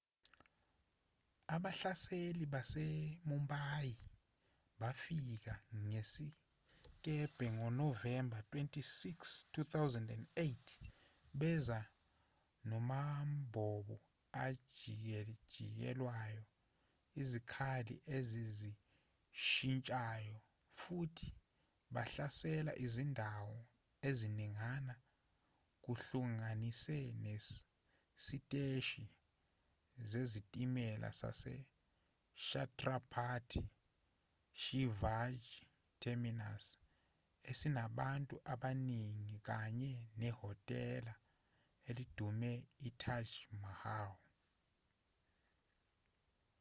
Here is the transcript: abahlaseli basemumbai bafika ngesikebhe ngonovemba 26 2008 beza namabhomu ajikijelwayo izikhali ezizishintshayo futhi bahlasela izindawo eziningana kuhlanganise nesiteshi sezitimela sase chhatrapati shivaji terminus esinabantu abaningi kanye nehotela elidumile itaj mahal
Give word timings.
abahlaseli 1.55 2.43
basemumbai 2.53 3.93
bafika 4.81 5.53
ngesikebhe 5.87 7.47
ngonovemba 7.57 8.37
26 8.51 9.27
2008 9.55 11.35
beza 11.39 11.79
namabhomu 12.69 13.95
ajikijelwayo 14.43 16.43
izikhali 17.21 17.95
ezizishintshayo 18.17 20.37
futhi 20.81 21.27
bahlasela 21.95 22.73
izindawo 22.85 23.57
eziningana 24.09 24.95
kuhlanganise 25.83 26.97
nesiteshi 27.23 29.05
sezitimela 30.11 31.09
sase 31.21 31.53
chhatrapati 32.47 33.61
shivaji 34.63 35.59
terminus 36.03 36.65
esinabantu 37.51 38.35
abaningi 38.53 39.35
kanye 39.47 39.93
nehotela 40.21 41.13
elidumile 41.89 42.67
itaj 42.89 43.29
mahal 43.63 44.11